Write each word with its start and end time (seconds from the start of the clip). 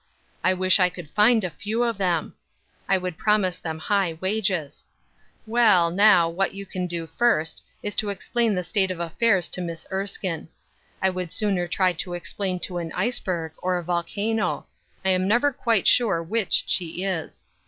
I 0.43 0.55
wish 0.55 0.79
I 0.79 0.89
could 0.89 1.11
find 1.11 1.43
a 1.43 1.51
few 1.51 1.83
of 1.83 1.99
them 1.99 2.33
I 2.89 2.95
I 2.95 2.97
would 2.97 3.19
promise 3.19 3.59
them 3.59 3.77
high 3.77 4.17
wages. 4.19 4.87
Well, 5.45 5.91
now, 5.91 6.27
what 6.27 6.55
you 6.55 6.65
can 6.65 6.87
do 6.87 7.05
first, 7.05 7.61
is 7.83 7.93
to 8.01 8.09
explain 8.09 8.55
the 8.55 8.63
state 8.63 8.89
of 8.89 8.99
affairs 8.99 9.47
to 9.49 9.61
Miss 9.61 9.85
Erskine. 9.91 10.47
I 11.03 11.11
would 11.11 11.31
sooner 11.31 11.67
try 11.67 11.93
to 11.93 12.15
explain 12.15 12.59
to 12.61 12.79
an 12.79 12.91
iceberg, 12.93 13.51
or 13.59 13.77
a 13.77 13.83
volcano— 13.83 14.65
I 15.05 15.09
am 15.09 15.27
never 15.27 15.51
quite 15.53 15.85
sure 15.85 16.23
which 16.23 16.63
she 16.65 17.03
is. 17.03 17.45